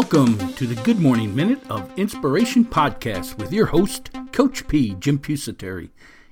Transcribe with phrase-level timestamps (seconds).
[0.00, 4.94] Welcome to the Good Morning Minute of Inspiration podcast with your host, Coach P.
[4.94, 5.90] Jim Pusateri.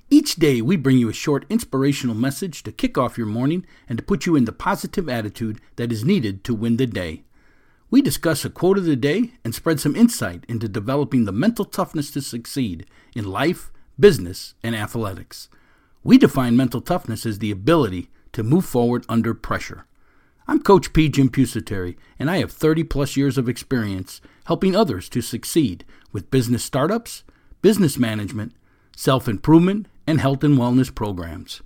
[0.09, 3.97] Each day, we bring you a short inspirational message to kick off your morning and
[3.97, 7.23] to put you in the positive attitude that is needed to win the day.
[7.91, 11.65] We discuss a quote of the day and spread some insight into developing the mental
[11.65, 12.85] toughness to succeed
[13.17, 15.49] in life, business, and athletics.
[16.05, 19.85] We define mental toughness as the ability to move forward under pressure.
[20.49, 21.09] I'm Coach P.
[21.09, 25.83] Jim Pusateri, and I have 30 plus years of experience helping others to succeed
[26.13, 27.25] with business startups,
[27.61, 28.53] business management,
[28.95, 31.61] self improvement, and health and wellness programs.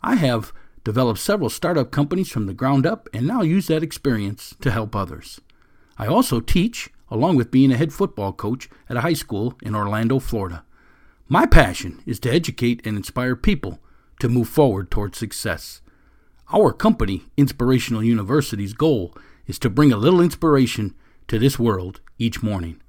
[0.00, 0.52] I have
[0.84, 4.94] developed several startup companies from the ground up and now use that experience to help
[4.94, 5.40] others.
[5.98, 9.74] I also teach, along with being a head football coach at a high school in
[9.74, 10.62] Orlando, Florida.
[11.28, 13.80] My passion is to educate and inspire people
[14.20, 15.80] to move forward towards success.
[16.54, 19.12] Our company, Inspirational University's goal
[19.48, 20.94] is to bring a little inspiration
[21.26, 22.80] to this world each morning.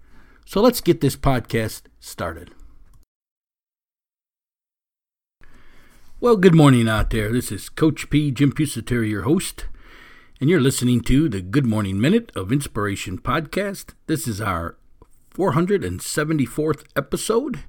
[0.45, 2.51] So let's get this podcast started.
[6.19, 7.31] Well, good morning out there.
[7.31, 8.29] This is Coach P.
[8.29, 9.65] Jim Pusateri, your host,
[10.39, 13.95] and you're listening to the Good Morning Minute of Inspiration podcast.
[14.05, 14.77] This is our
[15.33, 17.63] 474th episode.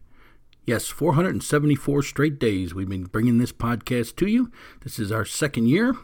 [0.66, 4.50] Yes, 474 straight days we've been bringing this podcast to you.
[4.82, 5.94] This is our second year.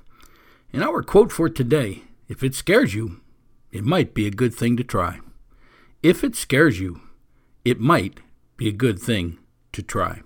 [0.72, 3.20] And our quote for today if it scares you,
[3.72, 5.18] it might be a good thing to try.
[6.00, 7.00] If it scares you,
[7.64, 8.20] it might
[8.56, 9.38] be a good thing
[9.72, 10.20] to try.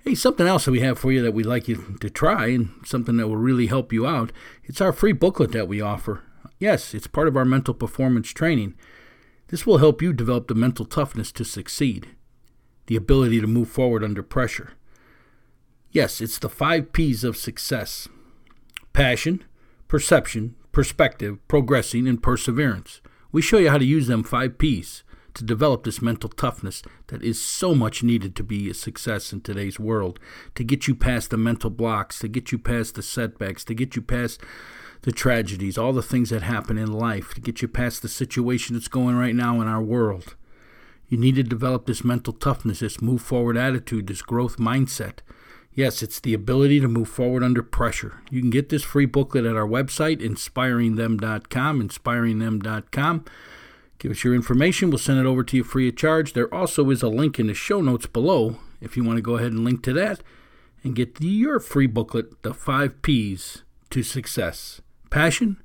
[0.00, 2.70] Hey, something else that we have for you that we'd like you to try and
[2.84, 4.32] something that will really help you out.
[4.64, 6.24] It's our free booklet that we offer.
[6.58, 8.74] Yes, it's part of our mental performance training.
[9.46, 12.15] This will help you develop the mental toughness to succeed
[12.86, 14.72] the ability to move forward under pressure.
[15.90, 18.08] Yes, it's the five P's of success
[18.92, 19.44] passion,
[19.88, 23.00] perception, perspective, progressing, and perseverance.
[23.32, 25.04] We show you how to use them five P's
[25.34, 29.42] to develop this mental toughness that is so much needed to be a success in
[29.42, 30.18] today's world,
[30.54, 33.94] to get you past the mental blocks, to get you past the setbacks, to get
[33.96, 34.40] you past
[35.02, 38.74] the tragedies, all the things that happen in life, to get you past the situation
[38.74, 40.36] that's going right now in our world.
[41.08, 45.18] You need to develop this mental toughness, this move forward attitude, this growth mindset.
[45.72, 48.22] Yes, it's the ability to move forward under pressure.
[48.30, 53.24] You can get this free booklet at our website, inspiringthem.com, inspiringthem.com.
[53.98, 54.90] Give us your information.
[54.90, 56.32] We'll send it over to you free of charge.
[56.32, 59.36] There also is a link in the show notes below if you want to go
[59.36, 60.22] ahead and link to that
[60.82, 64.80] and get your free booklet, The Five P's to Success
[65.10, 65.62] Passion,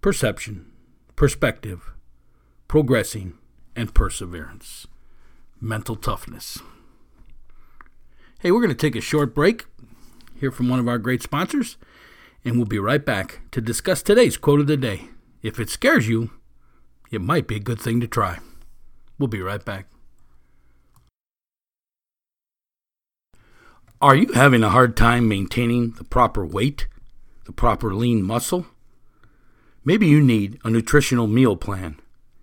[0.00, 0.66] Perception,
[1.16, 1.92] Perspective,
[2.66, 3.38] Progressing,
[3.74, 4.86] and perseverance,
[5.60, 6.58] mental toughness.
[8.40, 9.66] Hey, we're going to take a short break,
[10.38, 11.76] hear from one of our great sponsors,
[12.44, 15.08] and we'll be right back to discuss today's quote of the day.
[15.42, 16.30] If it scares you,
[17.10, 18.38] it might be a good thing to try.
[19.18, 19.86] We'll be right back.
[24.00, 26.88] Are you having a hard time maintaining the proper weight,
[27.44, 28.66] the proper lean muscle?
[29.84, 32.00] Maybe you need a nutritional meal plan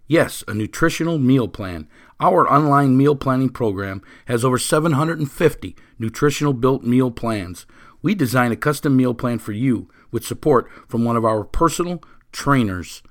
[0.10, 1.88] Yes, a nutritional meal plan.
[2.20, 7.68] Our online meal planning program has over 750 nutritional built meal plans.
[8.02, 12.02] We design a custom meal plan for you with support from one of our personal
[12.32, 13.04] trainers.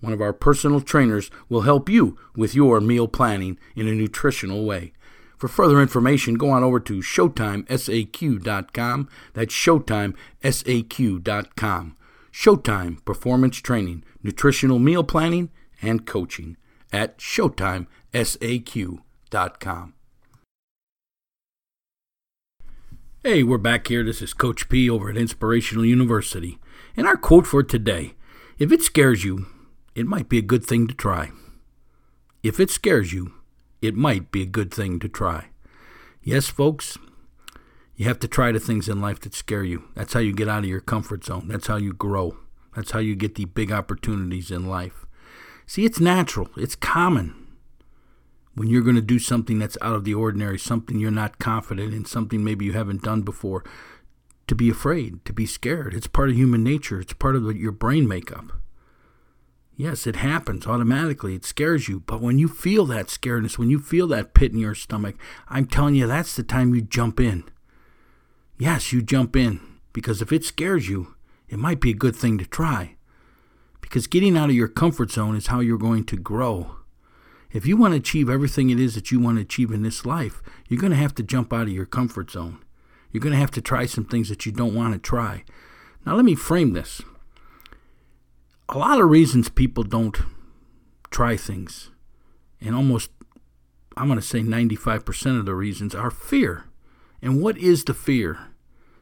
[0.00, 4.66] One of our personal trainers will help you with your meal planning in a nutritional
[4.66, 4.92] way.
[5.38, 9.08] For further information, go on over to ShowtimeSAQ.com.
[9.32, 11.96] That's ShowtimeSAQ.com.
[12.30, 15.48] Showtime Performance Training, Nutritional Meal Planning,
[15.82, 16.56] and coaching
[16.92, 19.94] at ShowtimeSAQ.com.
[23.24, 24.02] Hey, we're back here.
[24.02, 26.58] This is Coach P over at Inspirational University.
[26.96, 28.14] And our quote for today
[28.58, 29.46] if it scares you,
[29.94, 31.30] it might be a good thing to try.
[32.42, 33.34] If it scares you,
[33.80, 35.48] it might be a good thing to try.
[36.22, 36.98] Yes, folks,
[37.96, 39.84] you have to try the things in life that scare you.
[39.94, 41.48] That's how you get out of your comfort zone.
[41.48, 42.36] That's how you grow.
[42.74, 45.06] That's how you get the big opportunities in life.
[45.72, 47.34] See, it's natural, it's common
[48.54, 51.94] when you're going to do something that's out of the ordinary, something you're not confident
[51.94, 53.64] in, something maybe you haven't done before,
[54.48, 55.94] to be afraid, to be scared.
[55.94, 58.52] It's part of human nature, it's part of your brain makeup.
[59.74, 61.34] Yes, it happens automatically.
[61.34, 62.00] It scares you.
[62.00, 65.14] But when you feel that scaredness, when you feel that pit in your stomach,
[65.48, 67.44] I'm telling you, that's the time you jump in.
[68.58, 69.58] Yes, you jump in.
[69.94, 71.14] Because if it scares you,
[71.48, 72.96] it might be a good thing to try.
[73.92, 76.76] Because getting out of your comfort zone is how you're going to grow.
[77.52, 80.06] If you want to achieve everything it is that you want to achieve in this
[80.06, 82.64] life, you're going to have to jump out of your comfort zone.
[83.10, 85.44] You're going to have to try some things that you don't want to try.
[86.06, 87.02] Now, let me frame this.
[88.70, 90.16] A lot of reasons people don't
[91.10, 91.90] try things.
[92.62, 93.10] And almost,
[93.94, 96.64] I'm going to say 95% of the reasons are fear.
[97.20, 98.38] And what is the fear?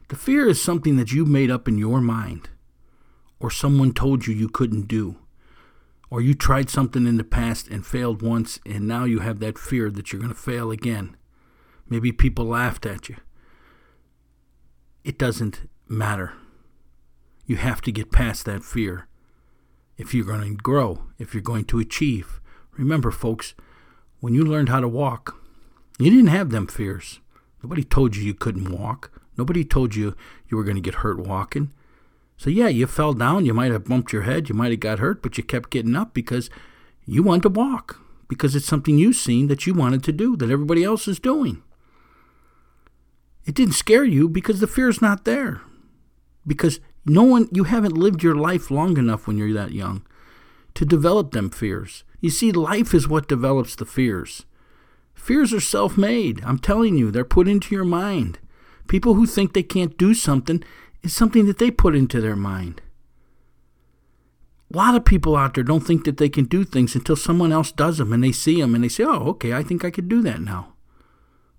[0.09, 2.49] The fear is something that you made up in your mind,
[3.41, 5.17] or someone told you you couldn't do,
[6.11, 9.57] or you tried something in the past and failed once, and now you have that
[9.57, 11.17] fear that you're going to fail again.
[11.89, 13.17] Maybe people laughed at you.
[15.03, 16.33] It doesn't matter.
[17.47, 19.07] You have to get past that fear
[19.97, 22.39] if you're going to grow, if you're going to achieve.
[22.77, 23.55] Remember, folks,
[24.19, 25.41] when you learned how to walk,
[25.97, 27.19] you didn't have them fears.
[27.63, 29.11] Nobody told you you couldn't walk.
[29.37, 30.15] Nobody told you
[30.47, 31.73] you were going to get hurt walking.
[32.41, 33.45] So, yeah, you fell down.
[33.45, 34.49] You might have bumped your head.
[34.49, 36.49] You might have got hurt, but you kept getting up because
[37.05, 40.49] you wanted to walk, because it's something you've seen that you wanted to do, that
[40.49, 41.61] everybody else is doing.
[43.45, 45.61] It didn't scare you because the fear's not there.
[46.47, 50.03] Because no one, you haven't lived your life long enough when you're that young
[50.73, 52.03] to develop them fears.
[52.21, 54.47] You see, life is what develops the fears.
[55.13, 56.43] Fears are self made.
[56.43, 58.39] I'm telling you, they're put into your mind.
[58.87, 60.63] People who think they can't do something
[61.03, 62.81] is something that they put into their mind.
[64.73, 67.51] A lot of people out there don't think that they can do things until someone
[67.51, 69.91] else does them and they see them and they say, oh, okay, I think I
[69.91, 70.73] could do that now.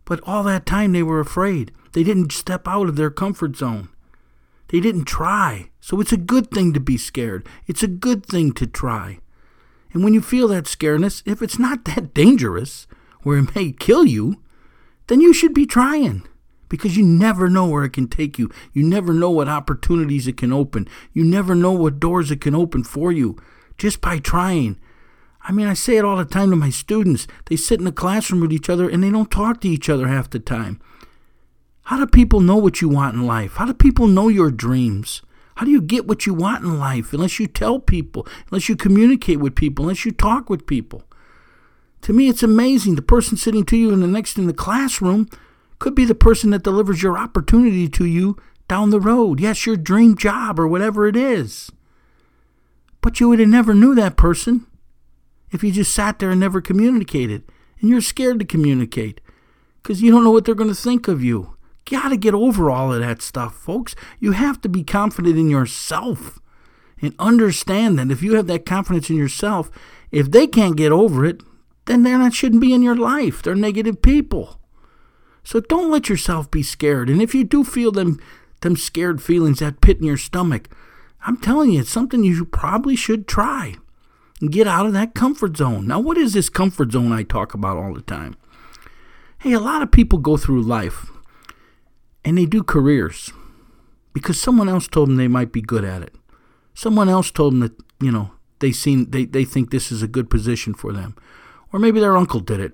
[0.04, 1.72] But all that time they were afraid.
[1.92, 3.90] They didn't step out of their comfort zone.
[4.68, 5.70] They didn't try.
[5.80, 7.46] So it's a good thing to be scared.
[7.66, 9.18] It's a good thing to try.
[9.92, 12.86] And when you feel that scaredness, if it's not that dangerous,
[13.22, 14.42] where it may kill you,
[15.08, 16.26] then you should be trying
[16.72, 18.50] because you never know where it can take you.
[18.72, 20.88] You never know what opportunities it can open.
[21.12, 23.36] You never know what doors it can open for you
[23.76, 24.80] just by trying.
[25.42, 27.26] I mean, I say it all the time to my students.
[27.44, 30.08] They sit in the classroom with each other and they don't talk to each other
[30.08, 30.80] half the time.
[31.82, 33.56] How do people know what you want in life?
[33.56, 35.20] How do people know your dreams?
[35.56, 38.76] How do you get what you want in life unless you tell people, unless you
[38.76, 41.02] communicate with people, unless you talk with people?
[42.00, 42.94] To me, it's amazing.
[42.94, 45.28] The person sitting to you in the next in the classroom
[45.82, 48.36] could be the person that delivers your opportunity to you
[48.68, 49.40] down the road.
[49.40, 51.72] Yes, your dream job or whatever it is.
[53.00, 54.64] But you would have never knew that person
[55.50, 57.42] if you just sat there and never communicated.
[57.80, 59.20] And you're scared to communicate
[59.82, 61.56] because you don't know what they're going to think of you.
[61.90, 63.96] Got to get over all of that stuff, folks.
[64.20, 66.38] You have to be confident in yourself
[67.00, 69.68] and understand that if you have that confidence in yourself,
[70.12, 71.42] if they can't get over it,
[71.86, 73.42] then they shouldn't be in your life.
[73.42, 74.60] They're negative people.
[75.44, 77.10] So don't let yourself be scared.
[77.10, 78.20] And if you do feel them
[78.60, 80.68] them scared feelings, that pit in your stomach,
[81.26, 83.76] I'm telling you, it's something you probably should try.
[84.40, 85.86] And get out of that comfort zone.
[85.86, 88.36] Now, what is this comfort zone I talk about all the time?
[89.38, 91.10] Hey, a lot of people go through life
[92.24, 93.32] and they do careers
[94.12, 96.14] because someone else told them they might be good at it.
[96.74, 100.08] Someone else told them that, you know, they seen they, they think this is a
[100.08, 101.16] good position for them.
[101.72, 102.72] Or maybe their uncle did it.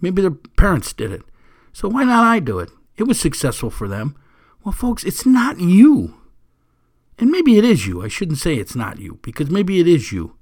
[0.00, 1.22] Maybe their parents did it.
[1.72, 2.70] So why not I do it?
[2.96, 4.16] It was successful for them.
[4.64, 6.14] Well, folks, it's not you.
[7.18, 8.02] And maybe it is you.
[8.02, 10.36] I shouldn't say it's not you, because maybe it is you.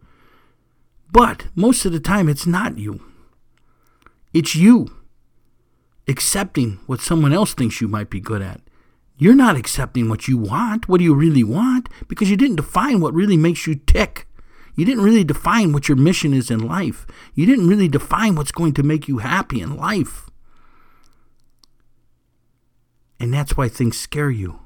[1.10, 3.00] But most of the time, it's not you.
[4.32, 4.88] It's you
[6.06, 8.60] accepting what someone else thinks you might be good at.
[9.18, 10.88] You're not accepting what you want.
[10.88, 11.88] What do you really want?
[12.06, 14.26] Because you didn't define what really makes you tick.
[14.76, 17.06] You didn't really define what your mission is in life.
[17.34, 20.30] You didn't really define what's going to make you happy in life.
[23.20, 24.60] And that's why things scare you.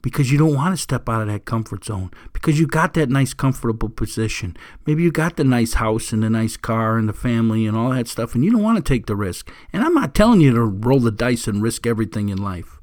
[0.00, 2.10] Because you don't want to step out of that comfort zone.
[2.32, 4.56] Because you got that nice, comfortable position.
[4.86, 7.90] Maybe you got the nice house and the nice car and the family and all
[7.90, 9.52] that stuff, and you don't want to take the risk.
[9.72, 12.80] And I'm not telling you to roll the dice and risk everything in life.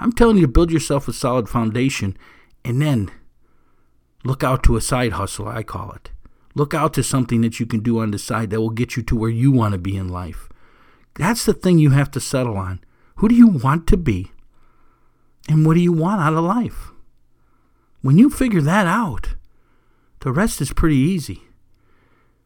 [0.00, 2.16] I'm telling you to build yourself a solid foundation
[2.64, 3.10] and then
[4.24, 6.10] Look out to a side hustle, I call it.
[6.54, 9.02] Look out to something that you can do on the side that will get you
[9.04, 10.48] to where you want to be in life.
[11.14, 12.80] That's the thing you have to settle on.
[13.18, 14.30] Who do you want to be?
[15.48, 16.92] And what do you want out of life?
[18.00, 19.34] When you figure that out,
[20.20, 21.42] the rest is pretty easy.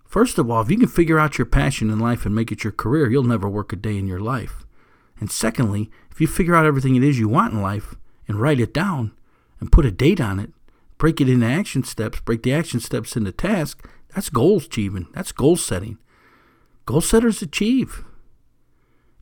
[0.07, 2.65] First of all, if you can figure out your passion in life and make it
[2.65, 4.65] your career, you'll never work a day in your life.
[5.21, 7.95] And secondly, if you figure out everything it is you want in life
[8.27, 9.13] and write it down
[9.61, 10.53] and put a date on it,
[10.97, 15.09] break it into action steps, break the action steps into tasks, that's goals achieving.
[15.13, 15.99] That's goal setting.
[16.87, 18.05] Goal setters achieve.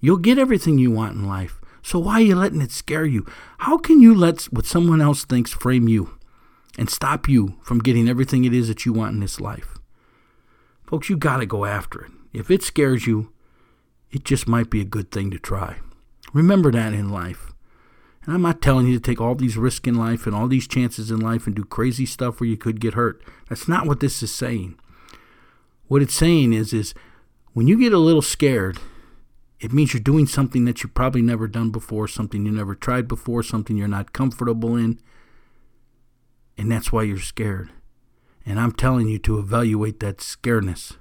[0.00, 1.60] You'll get everything you want in life.
[1.82, 3.26] So why are you letting it scare you?
[3.58, 6.18] How can you let what someone else thinks frame you
[6.78, 9.78] and stop you from getting everything it is that you want in this life?
[10.86, 12.12] Folks, you got to go after it.
[12.32, 13.32] If it scares you,
[14.10, 15.76] it just might be a good thing to try.
[16.32, 17.52] Remember that in life.
[18.24, 20.68] And I'm not telling you to take all these risks in life and all these
[20.68, 23.22] chances in life and do crazy stuff where you could get hurt.
[23.48, 24.78] That's not what this is saying.
[25.88, 26.94] What it's saying is is
[27.52, 28.78] when you get a little scared,
[29.60, 33.06] it means you're doing something that you've probably never done before, something you never tried
[33.06, 34.98] before, something you're not comfortable in.
[36.56, 37.70] And that's why you're scared.
[38.46, 40.96] And I'm telling you to evaluate that scaredness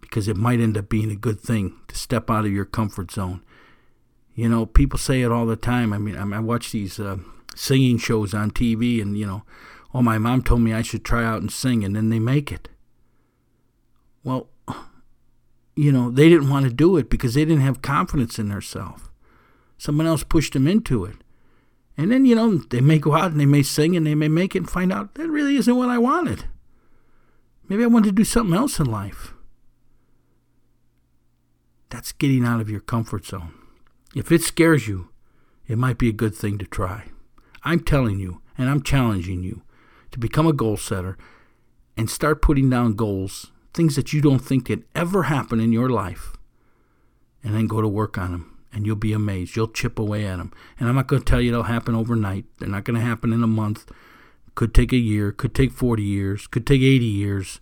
[0.00, 3.10] because it might end up being a good thing to step out of your comfort
[3.10, 3.42] zone.
[4.34, 5.94] You know, people say it all the time.
[5.94, 7.18] I mean, I watch these uh,
[7.54, 9.44] singing shows on TV, and, you know,
[9.94, 12.52] oh, my mom told me I should try out and sing, and then they make
[12.52, 12.68] it.
[14.24, 14.48] Well,
[15.74, 19.02] you know, they didn't want to do it because they didn't have confidence in themselves.
[19.78, 21.16] Someone else pushed them into it.
[21.96, 24.28] And then, you know, they may go out and they may sing and they may
[24.28, 26.44] make it and find out that really isn't what I wanted.
[27.68, 29.34] Maybe I want to do something else in life.
[31.90, 33.52] That's getting out of your comfort zone.
[34.14, 35.08] If it scares you,
[35.66, 37.04] it might be a good thing to try.
[37.64, 39.62] I'm telling you, and I'm challenging you
[40.10, 41.16] to become a goal setter
[41.96, 45.88] and start putting down goals, things that you don't think could ever happen in your
[45.88, 46.36] life,
[47.42, 49.54] and then go to work on them and you'll be amazed.
[49.54, 50.52] You'll chip away at them.
[50.78, 52.46] And I'm not going to tell you it'll happen overnight.
[52.58, 53.90] They're not going to happen in a month.
[54.54, 57.60] Could take a year, could take 40 years, could take 80 years.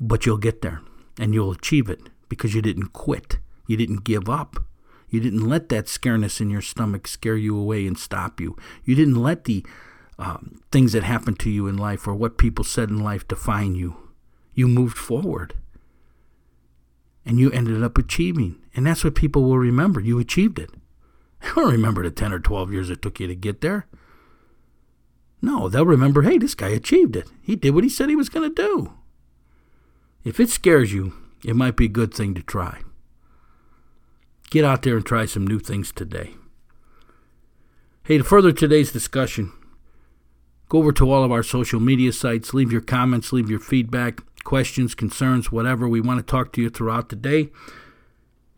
[0.00, 0.80] But you'll get there
[1.18, 3.38] and you'll achieve it because you didn't quit.
[3.66, 4.64] You didn't give up.
[5.08, 8.56] You didn't let that scareness in your stomach scare you away and stop you.
[8.84, 9.64] You didn't let the
[10.18, 13.74] um, things that happened to you in life or what people said in life define
[13.74, 13.96] you.
[14.60, 15.54] You moved forward
[17.24, 18.60] and you ended up achieving.
[18.76, 20.00] And that's what people will remember.
[20.00, 20.68] You achieved it.
[21.40, 23.86] They don't remember the 10 or 12 years it took you to get there.
[25.40, 27.26] No, they'll remember, hey, this guy achieved it.
[27.40, 28.92] He did what he said he was going to do.
[30.24, 32.82] If it scares you, it might be a good thing to try.
[34.50, 36.34] Get out there and try some new things today.
[38.02, 39.52] Hey, to further today's discussion,
[40.68, 44.20] go over to all of our social media sites, leave your comments, leave your feedback,
[44.44, 45.88] questions, concerns, whatever.
[45.88, 47.50] We want to talk to you throughout the day.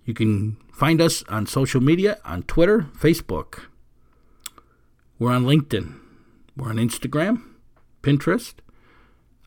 [0.04, 3.64] You can find us on social media on Twitter, Facebook.
[5.18, 5.98] We're on LinkedIn.
[6.56, 7.42] We're on Instagram,
[8.02, 8.54] Pinterest,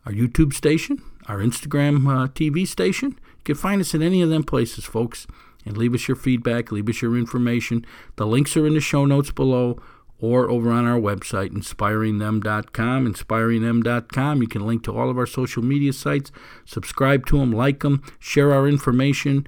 [0.05, 3.19] our YouTube station, our Instagram uh, TV station.
[3.37, 5.27] You can find us in any of them places, folks,
[5.65, 7.85] and leave us your feedback, leave us your information.
[8.15, 9.79] The links are in the show notes below
[10.25, 13.13] or over on our website, inspiringthem.com.
[13.13, 14.41] Inspiringthem.com.
[14.41, 16.31] You can link to all of our social media sites,
[16.65, 19.47] subscribe to them, like them, share our information.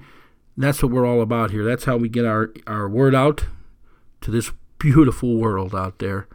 [0.56, 1.64] That's what we're all about here.
[1.64, 3.46] That's how we get our, our word out
[4.20, 6.28] to this beautiful world out there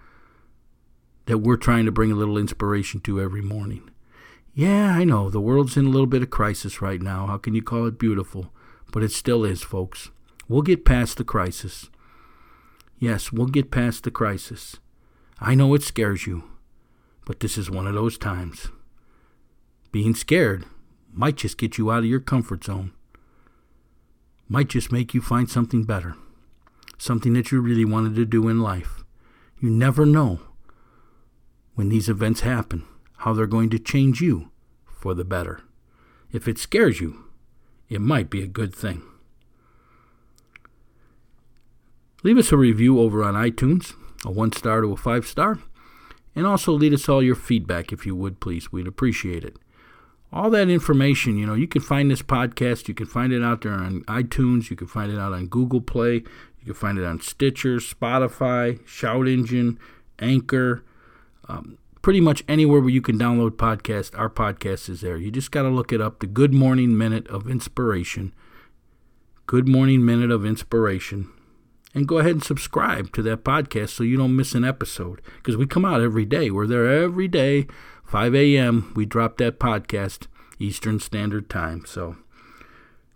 [1.26, 3.90] that we're trying to bring a little inspiration to every morning.
[4.54, 7.26] Yeah, I know, the world's in a little bit of crisis right now.
[7.26, 8.54] How can you call it beautiful?
[8.92, 10.12] But it still is, folks.
[10.48, 11.90] We'll get past the crisis.
[13.04, 14.78] Yes, we'll get past the crisis.
[15.38, 16.46] I know it scares you,
[17.26, 18.70] but this is one of those times.
[19.92, 20.64] Being scared
[21.12, 22.94] might just get you out of your comfort zone
[24.48, 26.16] might just make you find something better,
[26.98, 29.04] something that you really wanted to do in life.
[29.60, 30.40] You never know
[31.76, 32.86] when these events happen
[33.18, 34.50] how they're going to change you
[34.86, 35.60] for the better.
[36.32, 37.26] If it scares you,
[37.90, 39.04] it might be a good thing.
[42.24, 43.94] Leave us a review over on iTunes,
[44.26, 45.60] a one star to a five star,
[46.36, 48.72] and also leave us all your feedback if you would, please.
[48.72, 49.58] We'd appreciate it
[50.34, 52.88] all that information, you know, you can find this podcast.
[52.88, 54.70] You can find it out there on iTunes.
[54.72, 56.16] You can find it out on Google Play.
[56.16, 59.78] You can find it on Stitcher, Spotify, Shout Engine,
[60.18, 60.84] Anchor.
[61.48, 65.18] Um, pretty much anywhere where you can download podcast, our podcast is there.
[65.18, 66.20] You just got to look it up.
[66.20, 68.34] The Good Morning Minute of Inspiration.
[69.46, 71.30] Good Morning Minute of Inspiration.
[71.94, 75.22] And go ahead and subscribe to that podcast so you don't miss an episode.
[75.38, 76.50] Because we come out every day.
[76.50, 77.68] We're there every day
[78.14, 80.28] 5 a.m., we drop that podcast,
[80.60, 81.84] Eastern Standard Time.
[81.86, 82.16] So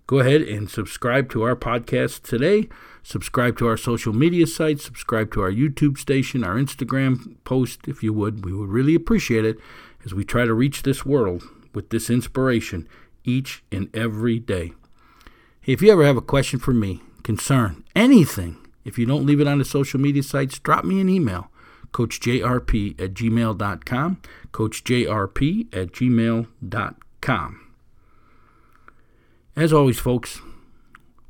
[0.07, 2.67] go ahead and subscribe to our podcast today.
[3.03, 4.83] Subscribe to our social media sites.
[4.83, 8.43] Subscribe to our YouTube station, our Instagram post, if you would.
[8.43, 9.57] We would really appreciate it
[10.03, 11.43] as we try to reach this world
[11.75, 12.87] with this inspiration
[13.23, 14.73] each and every day.
[15.63, 18.57] If you ever have a question for me, concern, anything,
[18.87, 21.51] if you don't leave it on the social media sites, drop me an email
[21.91, 27.73] coachjrp at gmail.com, coachjrp at gmail.com.
[29.55, 30.41] As always, folks,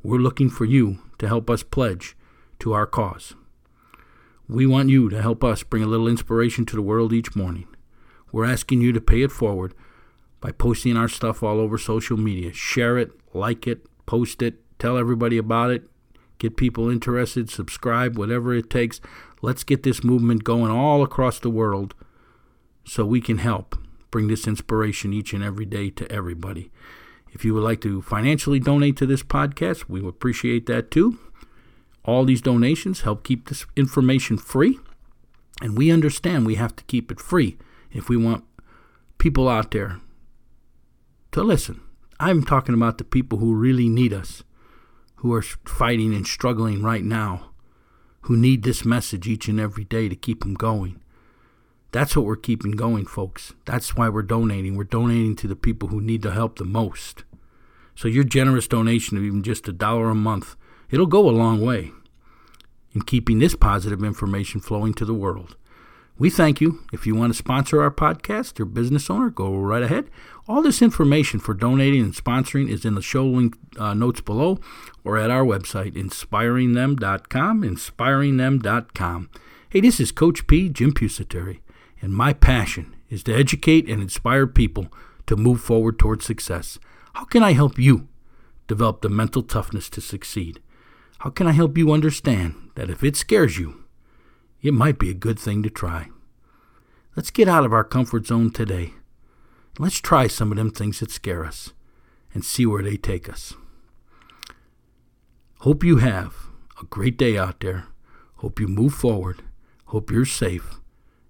[0.02, 2.16] we're looking for you to help us pledge
[2.60, 3.34] to our cause.
[4.48, 7.66] We want you to help us bring a little inspiration to the world each morning.
[8.30, 9.74] We're asking you to pay it forward
[10.40, 12.52] by posting our stuff all over social media.
[12.52, 15.88] Share it, like it, post it, tell everybody about it,
[16.38, 19.00] get people interested, subscribe, whatever it takes.
[19.42, 21.94] Let's get this movement going all across the world
[22.84, 23.76] so we can help
[24.10, 26.70] bring this inspiration each and every day to everybody.
[27.32, 31.18] If you would like to financially donate to this podcast, we would appreciate that too.
[32.04, 34.78] All these donations help keep this information free,
[35.60, 37.58] and we understand we have to keep it free
[37.92, 38.44] if we want
[39.18, 40.00] people out there
[41.32, 41.80] to listen.
[42.18, 44.42] I'm talking about the people who really need us,
[45.18, 47.50] who are fighting and struggling right now,
[48.22, 51.00] who need this message each and every day to keep them going.
[51.90, 53.54] That's what we're keeping going, folks.
[53.64, 54.76] That's why we're donating.
[54.76, 57.24] We're donating to the people who need the help the most.
[57.96, 60.54] So your generous donation of even just a dollar a month,
[60.90, 61.90] it'll go a long way
[62.92, 65.56] in keeping this positive information flowing to the world.
[66.18, 66.80] We thank you.
[66.92, 70.10] If you want to sponsor our podcast or business owner, go right ahead.
[70.48, 74.58] All this information for donating and sponsoring is in the show link uh, notes below
[75.04, 79.30] or at our website, inspiringthem.com, inspiringthem.com.
[79.70, 81.60] Hey, this is Coach P, Jim Pusateri,
[82.02, 84.88] and my passion is to educate and inspire people
[85.26, 86.80] to move forward towards success.
[87.12, 88.08] How can I help you
[88.66, 90.60] develop the mental toughness to succeed?
[91.20, 93.84] How can I help you understand that if it scares you,
[94.62, 96.08] it might be a good thing to try.
[97.16, 98.94] Let's get out of our comfort zone today.
[99.78, 101.72] Let's try some of them things that scare us
[102.34, 103.54] and see where they take us.
[105.60, 106.34] Hope you have
[106.80, 107.86] a great day out there.
[108.36, 109.42] Hope you move forward.
[109.86, 110.78] Hope you're safe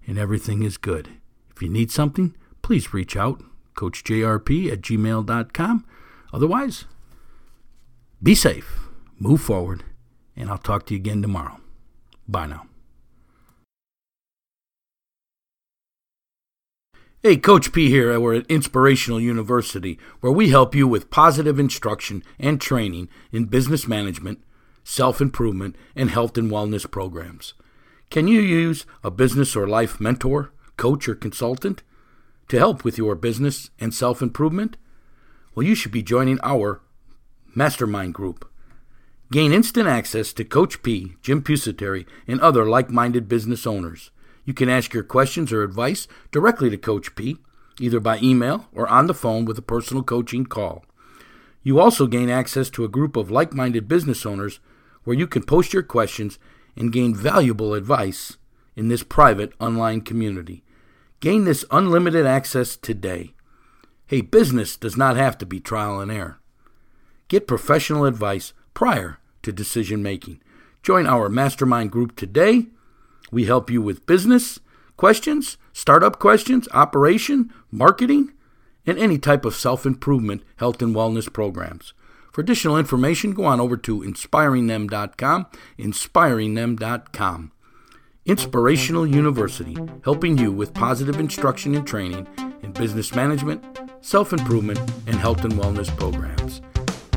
[0.05, 1.09] and everything is good.
[1.55, 3.43] If you need something, please reach out.
[3.75, 5.85] CoachJRP at gmail.com.
[6.33, 6.85] Otherwise,
[8.21, 8.79] be safe,
[9.17, 9.83] move forward,
[10.35, 11.59] and I'll talk to you again tomorrow.
[12.27, 12.65] Bye now.
[17.21, 18.17] Hey, Coach P here.
[18.17, 23.89] We're at Inspirational University, where we help you with positive instruction and training in business
[23.89, 24.41] management,
[24.85, 27.55] self improvement, and health and wellness programs.
[28.09, 31.83] Can you use a business or life mentor, coach, or consultant
[32.47, 34.77] to help with your business and self improvement?
[35.53, 36.79] Well, you should be joining our
[37.53, 38.49] mastermind group.
[39.29, 44.09] Gain instant access to Coach P, Jim Pusateri, and other like minded business owners.
[44.49, 47.37] You can ask your questions or advice directly to Coach P,
[47.79, 50.83] either by email or on the phone with a personal coaching call.
[51.61, 54.59] You also gain access to a group of like minded business owners
[55.03, 56.39] where you can post your questions
[56.75, 58.37] and gain valuable advice
[58.75, 60.63] in this private online community.
[61.19, 63.35] Gain this unlimited access today.
[64.07, 66.39] Hey, business does not have to be trial and error.
[67.27, 70.41] Get professional advice prior to decision making.
[70.81, 72.69] Join our mastermind group today
[73.31, 74.59] we help you with business
[74.97, 78.33] questions, startup questions, operation, marketing,
[78.85, 81.93] and any type of self improvement, health, and wellness programs.
[82.33, 87.51] For additional information, go on over to inspiringthem.com, inspiringthem.com.
[88.25, 92.27] Inspirational University, helping you with positive instruction and training
[92.61, 93.63] in business management,
[94.01, 96.61] self improvement, and health and wellness programs.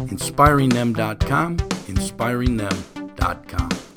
[0.08, 3.91] Inspiringthem.com, inspiringthem.com.